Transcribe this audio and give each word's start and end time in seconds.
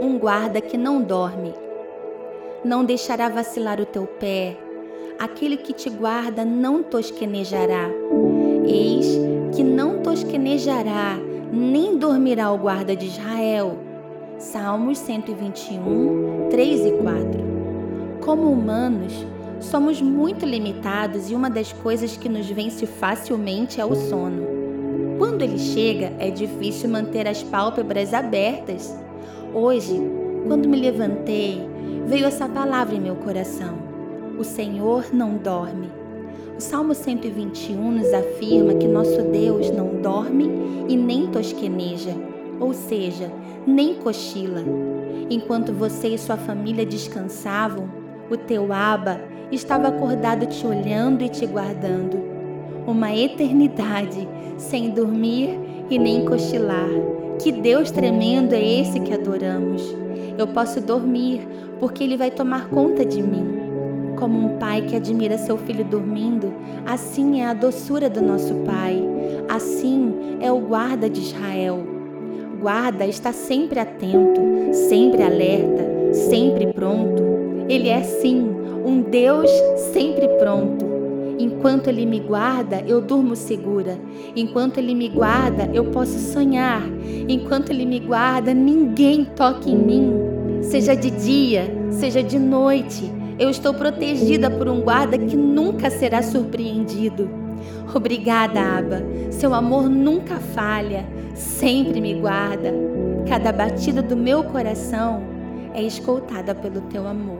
um 0.00 0.18
guarda 0.18 0.60
que 0.60 0.76
não 0.76 1.02
dorme. 1.02 1.52
Não 2.64 2.84
deixará 2.84 3.28
vacilar 3.28 3.80
o 3.80 3.86
teu 3.86 4.06
pé. 4.06 4.56
Aquele 5.18 5.56
que 5.56 5.72
te 5.72 5.90
guarda 5.90 6.44
não 6.44 6.82
tosquenejará. 6.82 7.90
Eis 8.66 9.06
que 9.54 9.62
não 9.64 10.00
tosquenejará, 10.02 11.16
nem 11.52 11.96
dormirá 11.96 12.52
o 12.52 12.58
guarda 12.58 12.94
de 12.94 13.06
Israel. 13.06 13.78
Salmos 14.38 14.98
121, 14.98 16.48
3 16.50 16.86
e 16.86 16.92
4. 16.92 18.20
Como 18.20 18.52
humanos, 18.52 19.26
somos 19.60 20.00
muito 20.00 20.46
limitados 20.46 21.30
e 21.30 21.34
uma 21.34 21.50
das 21.50 21.72
coisas 21.72 22.16
que 22.16 22.28
nos 22.28 22.48
vence 22.48 22.86
facilmente 22.86 23.80
é 23.80 23.84
o 23.84 23.94
sono. 23.96 24.46
Quando 25.18 25.42
ele 25.42 25.58
chega, 25.58 26.12
é 26.20 26.30
difícil 26.30 26.88
manter 26.88 27.26
as 27.26 27.42
pálpebras 27.42 28.14
abertas. 28.14 28.96
Hoje, 29.54 29.98
quando 30.46 30.68
me 30.68 30.78
levantei, 30.78 31.66
veio 32.06 32.26
essa 32.26 32.46
palavra 32.46 32.94
em 32.94 33.00
meu 33.00 33.16
coração: 33.16 33.78
O 34.38 34.44
Senhor 34.44 35.06
não 35.12 35.36
dorme. 35.36 35.90
O 36.56 36.60
Salmo 36.60 36.94
121 36.94 37.90
nos 37.92 38.12
afirma 38.12 38.74
que 38.74 38.86
nosso 38.86 39.22
Deus 39.22 39.70
não 39.70 40.02
dorme 40.02 40.50
e 40.88 40.96
nem 40.96 41.28
tosqueneja, 41.28 42.14
ou 42.60 42.74
seja, 42.74 43.32
nem 43.66 43.94
cochila. 43.94 44.62
Enquanto 45.30 45.72
você 45.72 46.08
e 46.08 46.18
sua 46.18 46.36
família 46.36 46.84
descansavam, 46.84 47.88
o 48.30 48.36
teu 48.36 48.72
Aba 48.72 49.20
estava 49.50 49.88
acordado 49.88 50.46
te 50.46 50.66
olhando 50.66 51.22
e 51.22 51.28
te 51.28 51.46
guardando. 51.46 52.18
Uma 52.86 53.14
eternidade 53.14 54.28
sem 54.58 54.90
dormir 54.90 55.58
e 55.88 55.98
nem 55.98 56.24
cochilar. 56.24 56.90
Que 57.38 57.52
Deus 57.52 57.90
tremendo 57.90 58.52
é 58.52 58.80
esse 58.80 58.98
que 58.98 59.14
adoramos. 59.14 59.82
Eu 60.36 60.48
posso 60.48 60.80
dormir 60.80 61.46
porque 61.78 62.02
Ele 62.02 62.16
vai 62.16 62.30
tomar 62.30 62.68
conta 62.68 63.04
de 63.04 63.22
mim. 63.22 63.46
Como 64.18 64.38
um 64.38 64.58
pai 64.58 64.82
que 64.82 64.96
admira 64.96 65.38
seu 65.38 65.56
filho 65.56 65.84
dormindo, 65.84 66.52
assim 66.84 67.40
é 67.40 67.46
a 67.46 67.54
doçura 67.54 68.10
do 68.10 68.20
nosso 68.20 68.54
Pai. 68.66 69.00
Assim 69.48 70.38
é 70.40 70.50
o 70.50 70.58
guarda 70.58 71.08
de 71.08 71.20
Israel. 71.20 71.86
Guarda 72.60 73.06
está 73.06 73.32
sempre 73.32 73.78
atento, 73.78 74.40
sempre 74.72 75.22
alerta, 75.22 76.12
sempre 76.12 76.72
pronto. 76.72 77.22
Ele 77.68 77.88
é 77.88 78.02
sim 78.02 78.50
um 78.84 79.00
Deus 79.00 79.50
sempre 79.92 80.26
pronto. 80.40 80.97
Enquanto 81.38 81.88
Ele 81.88 82.04
me 82.04 82.18
guarda, 82.18 82.82
eu 82.86 83.00
durmo 83.00 83.36
segura. 83.36 83.98
Enquanto 84.34 84.78
Ele 84.78 84.94
me 84.94 85.08
guarda, 85.08 85.70
eu 85.72 85.84
posso 85.86 86.18
sonhar. 86.18 86.82
Enquanto 87.28 87.70
Ele 87.70 87.86
me 87.86 88.00
guarda, 88.00 88.52
ninguém 88.52 89.24
toca 89.24 89.70
em 89.70 89.76
mim. 89.76 90.12
Seja 90.62 90.94
de 90.94 91.10
dia, 91.10 91.72
seja 91.90 92.22
de 92.22 92.38
noite, 92.38 93.10
eu 93.38 93.48
estou 93.48 93.72
protegida 93.72 94.50
por 94.50 94.68
um 94.68 94.80
guarda 94.80 95.16
que 95.16 95.36
nunca 95.36 95.90
será 95.90 96.22
surpreendido. 96.22 97.30
Obrigada, 97.94 98.60
Aba. 98.60 99.02
Seu 99.30 99.54
amor 99.54 99.88
nunca 99.88 100.36
falha, 100.36 101.06
sempre 101.34 102.00
me 102.00 102.14
guarda. 102.14 102.74
Cada 103.28 103.52
batida 103.52 104.02
do 104.02 104.16
meu 104.16 104.42
coração 104.44 105.22
é 105.72 105.82
escoltada 105.82 106.54
pelo 106.54 106.80
teu 106.82 107.06
amor. 107.06 107.38